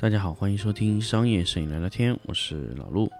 [0.00, 3.10] 大家好，欢迎收听商业摄影聊聊天，我是老陆。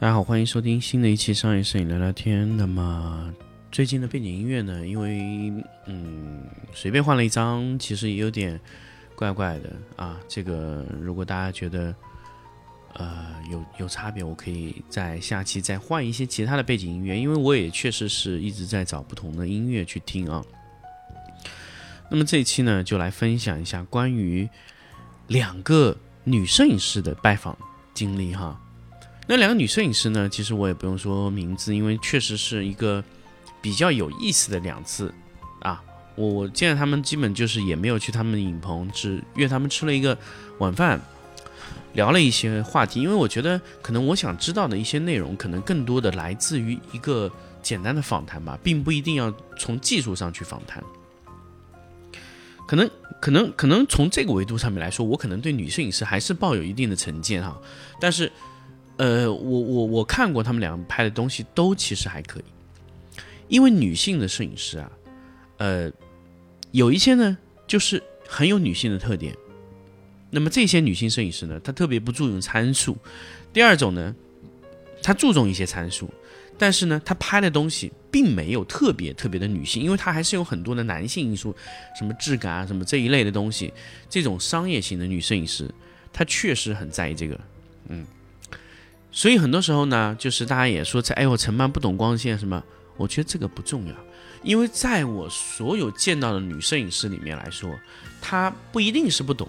[0.00, 2.56] 大家好，欢迎收听新的一期商业摄影聊聊天。
[2.56, 3.30] 那么
[3.70, 4.86] 最近的背景音乐呢？
[4.86, 5.52] 因为
[5.84, 6.42] 嗯，
[6.72, 8.58] 随便换了一张，其实也有点
[9.14, 10.18] 怪怪的啊。
[10.28, 11.94] 这个如果大家觉得
[12.94, 20.44] 呃有有差别，我可以在下期再换一些其他的背景音乐，因为我也确实是一直在找不同的音乐去听啊。
[22.10, 24.48] 那么这一期呢，就来分享一下关于
[25.28, 27.56] 两个女摄影师的拜访
[27.94, 28.60] 经历哈。
[29.26, 30.28] 那两个女摄影师呢？
[30.28, 33.02] 其实我也不用说名字，因为确实是一个
[33.62, 35.14] 比较有意思的两次。
[36.14, 40.16] 我我见了他们，基本就是也没有去他们的影棚，只约他们吃了一个
[40.58, 41.00] 晚饭，
[41.94, 43.00] 聊了一些话题。
[43.00, 47.30] 因为我觉得可能我想知道的一些内容，可能更多的来自于一个
[47.62, 50.82] 简单的访谈吧，并不一定要从技术上去访谈。
[52.66, 57.56] 可能可能可能从这个维度上面来说，我可能对女摄影师还是抱有一定的成见哈，
[58.00, 58.30] 但是。
[58.98, 62.44] 呃，我我我看过他们两个拍的东西，都其实还可以。
[63.48, 64.92] 因为女性的摄影师啊，
[65.56, 65.90] 呃，
[66.72, 69.34] 有一些呢，就是很有女性的特点。
[70.30, 72.96] 那么这些女性摄影师呢，她特别不注重参数。
[73.52, 74.14] 第二种呢，
[75.02, 76.08] 她注重一些参数，
[76.56, 81.54] 但是呢，她拍的东西并没有特别特别的女性，因为她还是有很多的男性因素，
[81.98, 83.72] 什么质感啊，什么这一类的东西。
[84.08, 85.70] 这种商业型的女摄影师，
[86.12, 87.38] 她确实很在意这个，
[87.88, 88.06] 嗯。
[89.14, 92.64] 所以很多时候呢，就是大家也说在哎呦陈曼不懂光线什么，
[92.96, 93.94] 我觉得这个不重要，
[94.42, 97.78] 因为在我所有见到的女摄影师里面来说，
[98.20, 99.48] 她不一定是不懂，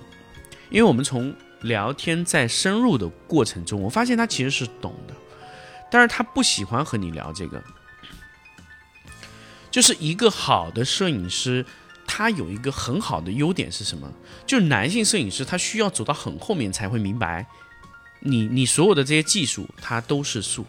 [0.69, 5.13] 因为我们从聊天在深入的过程中，我发现她其实是懂的，
[5.91, 7.63] 但是她不喜欢和你聊这个。
[9.71, 11.65] 就是一个好的摄影师，
[12.05, 14.07] 他有一个很好的优点是什么？
[14.45, 17.47] 就是男性摄影师他需要走到很后面才会明白。
[18.19, 20.63] 你你所有的这些技术，它都是术。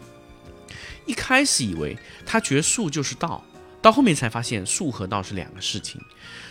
[1.05, 3.43] 一开始以为他觉得术就是道，
[3.85, 6.01] 到后面才发现术和道是两个事情。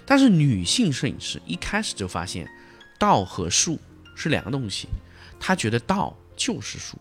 [0.06, 2.48] 但是女性摄影师一开始就发现
[2.96, 3.76] 道和术
[4.14, 4.86] 是两个东西，
[5.40, 6.96] 她觉得道就是术。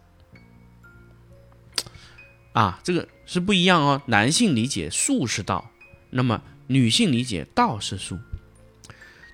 [2.54, 4.02] 啊，这个是不一样哦。
[4.08, 5.70] 男性理解术是道，
[6.10, 8.18] 那么女性理解道是术。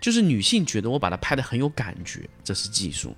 [0.01, 3.11] 就是女性觉得我把它拍的很有感觉，这是技术；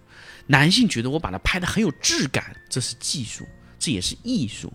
[0.45, 3.43] 男性觉得我把它拍的很有质感，这是技术，
[3.79, 4.71] 这也是艺术，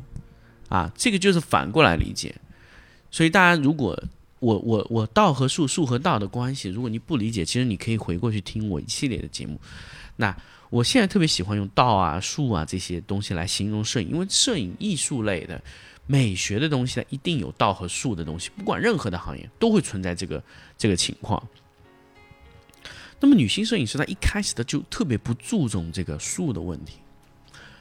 [0.69, 2.34] 啊，这个就是反过来理解。
[3.11, 3.99] 所以大家如果
[4.39, 9.59] 我我我道和术术和道的关系，如果你不理解，其实你可以回过去听我一系列的节目。
[10.17, 10.37] 那
[10.69, 15.62] 我现在特别喜欢用道啊术啊这些东西来形容摄影，因为摄影艺术类的
[16.06, 20.43] 美学的东西呢，一定有道和术的东西，不管任何的行业都会存在这个
[20.77, 21.43] 这个情况。
[23.19, 26.99] 那么女性摄影师她一开始的就特别不注重这个术的问题，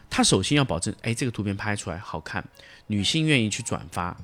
[0.09, 2.47] 她首先要保证，哎，这个图片拍出来好看，
[2.87, 4.15] 女性愿意去转发，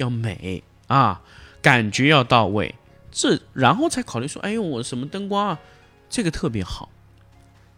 [0.00, 1.22] 要美啊，
[1.62, 2.74] 感觉要到位，
[3.12, 5.60] 这然后才考虑说，哎呦，我什么灯光啊，
[6.08, 6.88] 这个特别好，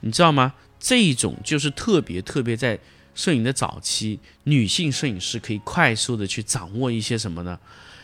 [0.01, 0.55] 你知道吗？
[0.79, 2.79] 这一种就是特别特别在
[3.15, 7.59] 摄影的早期，女性摄影师可以快速的去掌握一些什么呢？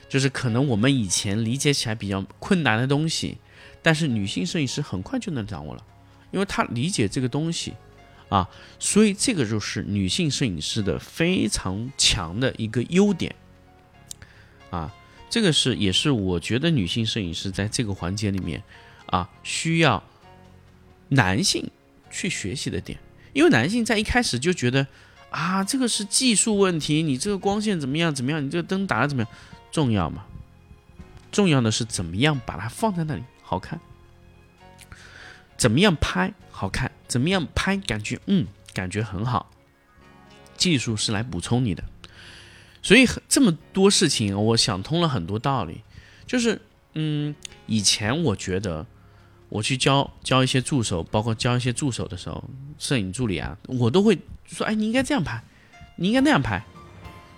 [0.09, 3.39] 就是可能我们以前理解起来比较困难的东西。
[3.81, 5.83] 但是女性摄影师很快就能掌握了，
[6.33, 7.75] 因为她理解这个东西，
[8.29, 8.49] 啊，
[8.79, 13.35] 所以这个就是女性摄影师的非常强的一个优点，
[14.71, 14.95] 啊，
[15.31, 18.63] 这个是也是我觉得女性摄影师在这个环节里面，
[19.07, 20.03] 啊，需要
[21.09, 21.71] 男性
[22.11, 22.99] 去学习的点，
[23.33, 24.87] 因为男性在一开始就觉得，
[25.31, 29.33] 啊，这个是技术问题，你这个光线怎么样怎么样，你这个灯打的怎么样，
[29.71, 30.25] 重要吗？
[31.31, 33.23] 重要的是怎么样把它放在那里。
[33.43, 33.81] 好看，
[35.57, 36.91] 怎么样拍好看？
[37.07, 39.51] 怎么样拍感觉嗯，感觉很好。
[40.57, 41.83] 技术是来补充你的，
[42.83, 45.81] 所以这么多事情，我想通了很多道理。
[46.27, 46.61] 就是
[46.95, 47.35] 嗯，
[47.67, 48.87] 以前我觉得
[49.49, 52.43] 我去教教一些助手，包括教一些助手的时候，
[52.79, 55.43] 摄影助理啊，我都会说：“哎，你应该这样拍，
[55.97, 56.63] 你应该那样拍，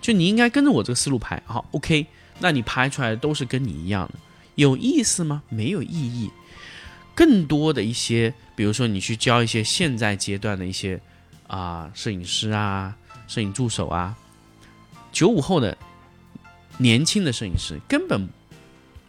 [0.01, 2.05] 就你应该跟着我这个思路拍。”好，OK，
[2.39, 4.19] 那你拍出来的都是跟你一样的。
[4.55, 5.41] 有意思吗？
[5.49, 6.29] 没有意义。
[7.13, 10.99] 更多的一些，比如说你去教一些现在阶段的一些
[11.47, 12.95] 啊摄影师啊、
[13.27, 14.17] 摄影助手啊，
[15.11, 15.77] 九五后的
[16.77, 18.29] 年轻的摄影师根本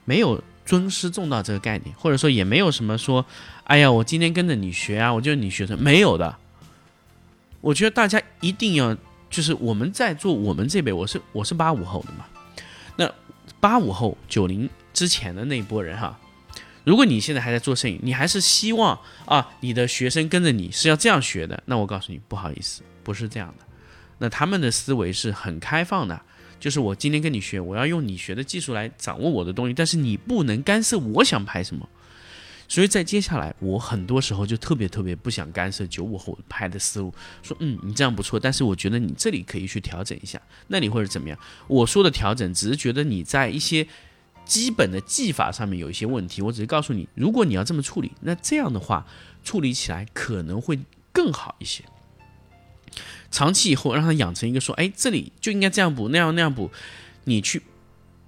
[0.04, 3.25] 没有尊师重道这个概念，或者说也没有什么说，
[3.64, 6.37] 哎呀，我今天跟着你学啊，我就是你学生，没有的。
[7.60, 8.96] 我觉得大家一定要，
[9.31, 12.26] 就是我们在做我们这辈，我是我是八五后的嘛，
[12.96, 13.08] 那
[13.60, 16.19] 八五后九零之前的那一波人哈，
[16.84, 23.64] 如果你现在还在做摄影，你还是希望啊你的学生跟着你是要这样学的，那我告诉你，不好意思，不是这样的。
[24.22, 26.22] 那他们的思维是很开放的。
[26.60, 31.88] 就是我今天跟你学，我要用你学的技术来掌握我的东西，但是你不能干涉我想拍什么。
[32.69, 41.36] 所以在接下来，我很多时候就特别特别不想干涉九五后拍的思路，说嗯，你这样不错，但是我觉得你这里可以去调整一下，那里或者怎么样。
[41.66, 43.84] 我说的调整，只是觉得你在一些
[44.44, 49.04] 基本的技法上面有一些问题，我只是告诉你，如果你要这么处理，那这样的话
[49.42, 50.78] 处理起来可能会
[51.12, 51.82] 更好一些。
[53.30, 56.70] 长期以后，让他养成一个说，哎，这里就应该这样补，那样那样补，
[57.24, 57.62] 你去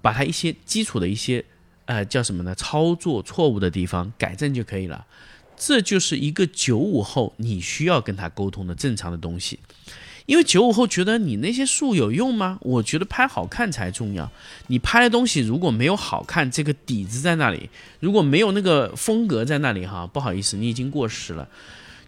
[0.00, 1.44] 把他一些基础的一些，
[1.86, 2.54] 呃，叫什么呢？
[2.54, 5.06] 操作错误的地方改正就可以了。
[5.56, 9.60] 这就是一个九五后你需要跟他沟通的正常的东西。
[10.26, 12.58] 因为九五后觉得你那些术有用吗？
[12.62, 14.32] 我觉得拍好看才重要。
[14.68, 17.68] 你拍的东西如果没有好看，这个底子在那里，
[18.00, 21.46] 如果没有那个风格在那里，哈，不好意思，你已经过时了。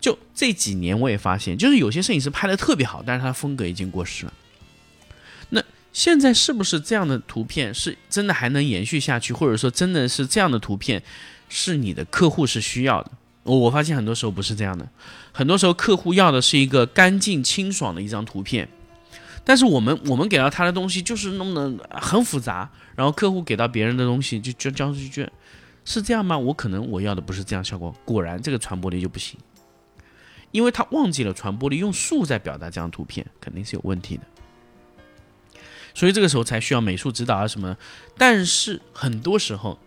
[0.07, 4.33] 就这几年，我也发现，就是有些摄影师拍的特别好，但是他风格已经过时了。
[5.49, 5.61] 那
[5.93, 11.03] 现在是不是这样的图片是真的还能延续下去，或者说真的是这样的图片
[11.49, 13.11] 是你的客户是需要的？
[13.43, 14.89] 我我发现很多时候不是这样的，
[15.33, 18.69] 很多时候客户要的是一个干净清爽的一张图片，
[19.43, 25.29] 但是我们我们给到他的东西就是弄得很复杂，然后客户给到别人的东西就就交出去，
[25.85, 26.39] 是这样吗？
[26.39, 29.37] 我可能我要的不是这样效果，果然这个传播力就不行。
[30.57, 34.23] 因为他忘记了传播力，用数在表达这张图片肯定是有问题的，
[35.93, 37.77] 所以这个时候才需要美术指导啊什么。
[38.17, 39.79] 但是很多时候，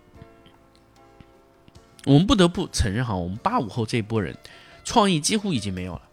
[2.05, 4.37] 我们不得不承认哈，我们八五后这一波人
[4.83, 6.03] 创意几乎已经没有了，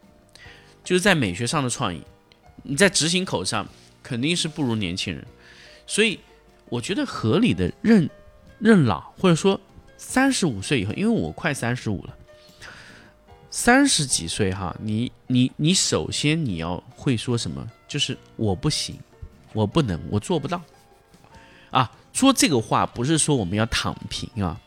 [0.82, 2.02] 就是在美学上的创意，
[2.62, 3.69] 你在执行口上
[4.02, 5.23] 肯定是不如年轻人。
[5.87, 6.19] 所以
[6.70, 8.09] 我觉得合理的认
[8.59, 9.61] 认老，或者说
[9.99, 12.17] 三十五岁以后，因为我快三十五了。
[13.51, 17.67] 三十几岁哈，你你你首先你要会说什么？
[17.89, 18.99] 就是我不行，
[19.53, 20.61] 我不能，我做不到。
[21.71, 24.61] 啊，说这个话不是说我们要躺平啊，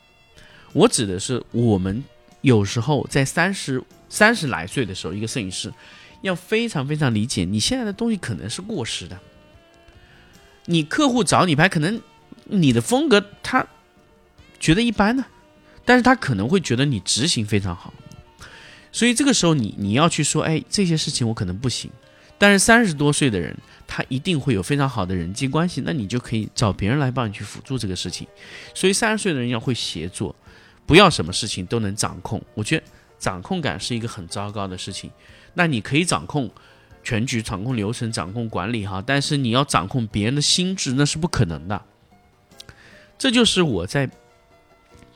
[0.72, 2.02] 我指的是我们
[2.40, 5.72] 有时候在三十三十来岁的时候，一个摄影师
[6.22, 9.18] 要非常非常理解你现在的东西可能是过时的。
[10.66, 12.00] 你客户找你拍，可能
[12.44, 13.66] 你的风格他
[14.58, 15.24] 觉得一般呢，
[15.84, 17.92] 但是他可能会觉得你执行非常好。
[18.92, 21.90] 所以这个时候，你你要去说，哎，这些事情我可能不行，
[22.38, 23.56] 但是三十多岁的人，
[23.86, 28.26] 他一定会有非常好的人际关系，那你就可以找别人来帮你去辅助这个事情。
[28.74, 30.34] 所以三十岁的人要会协作，
[30.86, 32.42] 不要什么事情都能掌控。
[32.54, 32.82] 我觉得
[33.18, 35.10] 掌控感是一个很糟糕的事情。
[35.54, 36.50] 那你可以掌控
[37.02, 41.80] 全局、掌控流程、掌控管理哈，但是你要掌控别人的心智，那是不可能的。
[43.18, 44.08] 这就是我在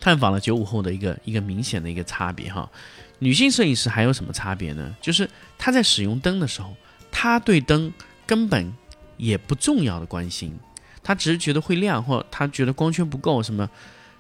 [0.01, 2.71] 探访了九五后的一个一个明显的一个差别哈。
[3.19, 4.95] 女性摄影师还有什么差别呢？
[5.01, 6.77] 就是她在使用灯的时候，
[7.11, 7.93] 她对灯
[8.27, 8.73] 根本
[9.17, 10.59] 也不重要的关心，
[11.03, 13.71] 她只是觉得会亮，或她觉得光圈不够什么，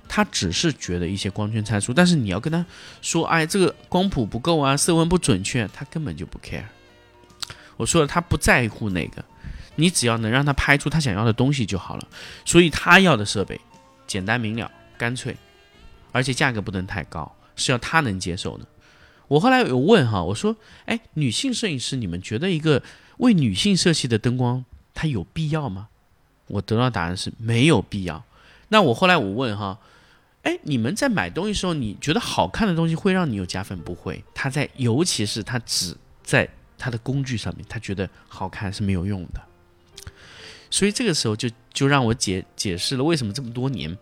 [0.09, 1.93] 她只是觉得一些光圈参数。
[1.93, 2.65] 但是你要跟她
[3.03, 6.65] 说，哎，这个光谱不够啊，色温不准确，她根本就不 care。
[7.77, 9.25] 我说了，她不在乎那个，
[9.75, 12.09] 你只要能让她拍出她想要的东西就好了。
[12.45, 13.61] 所以她要的设备
[14.07, 15.37] 简单明了、干脆，
[16.13, 18.65] 而且价格不能太高，是要她能接受的。
[19.28, 20.54] 我后来有问哈，我说，
[20.85, 22.83] 哎，女性摄影师，你们觉得一个
[23.19, 25.88] 为女性设计的灯光，它有必要吗？
[26.47, 28.23] 我得到答案是没有必要。
[28.69, 29.78] 那我后来我问哈，
[30.43, 33.78] 哎，你们在买东西时候，你觉得好看的东西会让你有加分？
[33.78, 39.40] 不会，他在，尤其是他只在他的工具上面，他觉得好看是没有用的。
[40.71, 43.97] 所以这个时候就就让我解解释了为什么这么多年。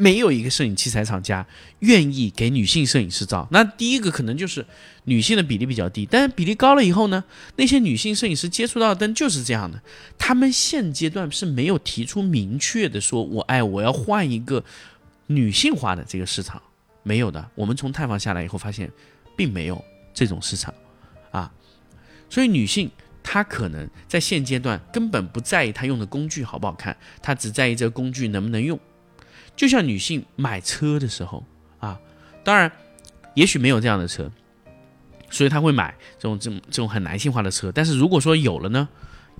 [0.00, 1.46] 没有一个摄影器材厂家
[1.80, 3.46] 愿意给女性摄影师照。
[3.50, 4.64] 那第一个可能就是
[5.04, 7.22] 女性的比例比较低，但是比例高了以后呢，
[7.56, 9.78] 那些女性摄影师接触到的灯就是这样的。
[10.16, 14.64] 他们现阶段是没有提出明确的说，我哎我要换一个
[15.26, 16.62] 女性化的这个市场，
[17.02, 17.50] 没有的。
[17.54, 18.90] 我们从探访下来以后发现，
[19.36, 20.72] 并没有这种市场
[21.30, 21.52] 啊。
[22.30, 22.90] 所以女性
[23.22, 28.80] 她可能在现阶段根本不在意她用的工具好不好看，她只在意这个工具能不能用。
[29.60, 31.44] 就像女性买车的时候
[31.80, 32.00] 啊，
[32.42, 32.72] 当然，
[33.34, 34.32] 也许没有这样的车，
[35.28, 37.70] 所以她会买这种这种这种很男性化的车。
[37.70, 38.88] 但是如果说有了呢，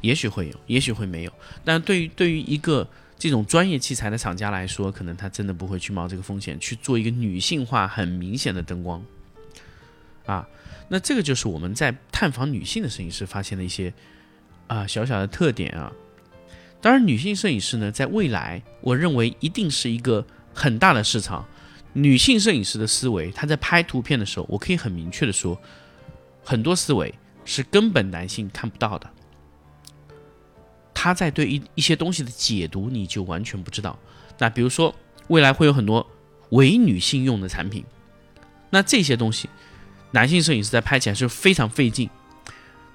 [0.02, 1.32] 也许会有，也许会没有。
[1.64, 2.86] 但对于对于一个
[3.18, 9.02] 这种专业器材的厂家来说，可能他真的不会去冒这个风险去做一个女性化很明显的灯光
[10.26, 10.46] 啊。
[10.90, 13.90] 那这个就是我们在探访女性的摄影师发现的一些
[14.66, 15.90] 啊小小的特点啊。
[16.82, 21.46] 当然，女性摄影师呢，在未来，我认为一定是一个很大的市场。
[21.92, 25.60] 女性摄影师的思维，她在拍图片的时候，我可以很明确的说，
[26.42, 27.12] 很多思维
[27.44, 29.10] 是根本男性看不到的。
[30.94, 33.98] 他在对一一些东西的解读，你就完全不知道。
[34.38, 34.94] 那比如说，
[35.28, 36.06] 未来会有很多
[36.50, 37.84] 伪女性用的产品，
[38.70, 39.50] 那这些东西，
[40.12, 42.08] 男性摄影师在拍起来是非常费劲。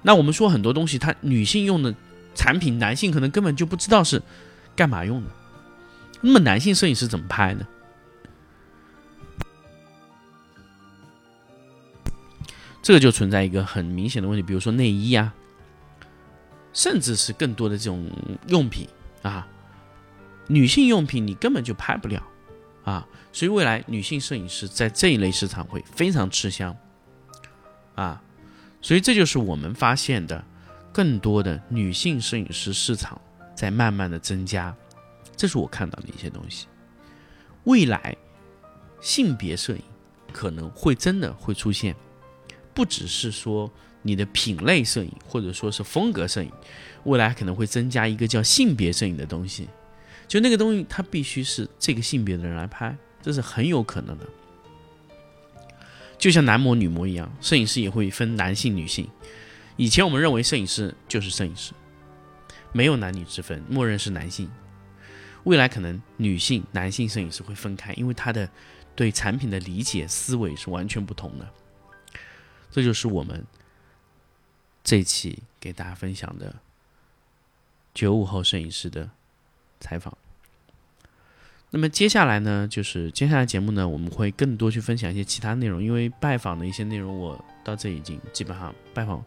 [0.02, 1.94] 那我们说很多东西，它女性用的。
[2.36, 4.22] 产品男性可能根本就不知道是
[4.76, 5.30] 干嘛用的，
[6.20, 7.66] 那么男性摄影师怎么拍呢？
[12.82, 15.34] 这个就存在一个很明显的问题，比如说内衣啊，
[16.72, 18.08] 甚至是更多的这种
[18.46, 18.86] 用品
[19.22, 19.48] 啊，
[20.46, 22.22] 女性用品你根本就拍不了
[22.84, 26.76] 啊，所以未来女性摄影师在这一类市场会非常吃香
[27.96, 28.22] 啊，
[28.80, 30.44] 所以这就是我们发现的。
[30.96, 33.20] 更多的女性摄影师市场
[33.54, 34.74] 在慢慢的增加，
[35.36, 36.68] 这是我看到的一些东西。
[37.64, 38.16] 未来
[38.98, 39.82] 性别摄影
[40.32, 41.94] 可能会真的会出现，
[42.72, 46.50] 不只是说你的品类摄影或者说是风格摄影，
[47.04, 49.68] 未来可能会增加一个叫性别摄影的东西，
[50.26, 54.24] 就那个东西它必须是这个性别的人来拍，这是很有可能的。
[56.16, 59.06] 就像男模女模一样，摄影师也会分男性女性。
[59.76, 61.72] 以前我们认为摄影师就是摄影师，
[62.72, 64.50] 没有男女之分，默认是男性。
[65.44, 68.48] 未来可能女性、男性摄影师会分开，因为他的
[68.96, 71.48] 对产品的理解思维是完全不同的。
[72.70, 73.46] 这就是我们
[74.82, 76.56] 这一期给大家分享的
[77.94, 79.08] 九五后摄影师的
[79.78, 80.16] 采访。
[81.70, 89.24] 那么接下来呢，就是接下来节目呢，我们会更多去分享一些其他内容，因为拜访的一些内容，我到这已经基本上拜访。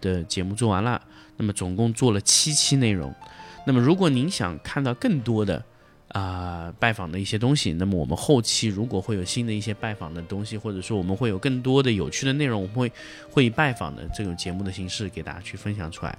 [0.00, 1.00] 的节目做完了，
[1.36, 3.14] 那么总共做了七期内容。
[3.66, 5.62] 那么如果您想看到更多的
[6.08, 12.92] 啊拜访的一些东西，那么我们后期如果会有新的一些拜访的东西，或者说我们会有更多的有趣的内容，我们会
[13.30, 16.16] 会以拜访的这种节目的形式给大家去分享出来。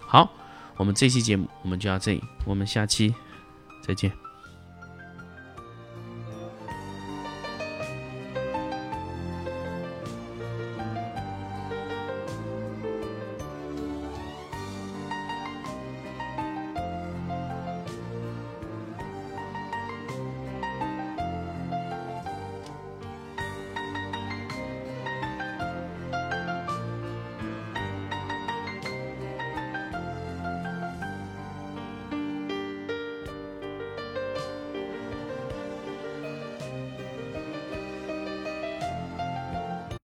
[0.00, 0.30] 好，
[0.76, 3.12] 我们这期节目我们就到这里，我们下期
[3.84, 4.21] 再见。